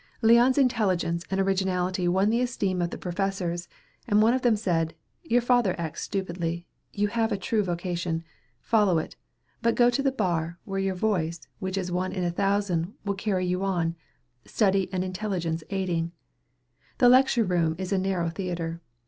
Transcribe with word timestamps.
Leon's 0.23 0.57
intelligence 0.57 1.25
and 1.29 1.39
originality 1.39 2.07
won 2.07 2.31
the 2.31 2.41
esteem 2.41 2.81
of 2.81 2.89
the 2.89 2.97
professors, 2.97 3.67
and 4.07 4.19
one 4.19 4.33
of 4.33 4.41
them 4.41 4.55
said, 4.55 4.95
"Your 5.21 5.41
father 5.41 5.75
acts 5.77 6.01
stupidly. 6.01 6.65
You 6.91 7.09
have 7.09 7.31
a 7.31 7.37
true 7.37 7.61
vocation. 7.61 8.23
Follow 8.61 8.97
it. 8.97 9.15
But 9.61 9.75
go 9.75 9.91
to 9.91 10.01
the 10.01 10.11
bar, 10.11 10.57
where 10.65 10.79
your 10.79 10.95
voice, 10.95 11.41
which 11.59 11.77
is 11.77 11.91
one 11.91 12.13
in 12.13 12.23
a 12.23 12.31
thousand, 12.31 12.95
will 13.05 13.13
carry 13.13 13.45
you 13.45 13.63
on, 13.63 13.95
study 14.43 14.89
and 14.91 15.03
intelligence 15.03 15.63
aiding. 15.69 16.13
The 16.97 17.07
lecture 17.07 17.43
room 17.43 17.75
is 17.77 17.93
a 17.93 17.99
narrow 17.99 18.29
theatre. 18.29 18.81